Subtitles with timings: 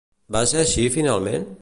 [0.35, 1.49] Va ser així, finalment?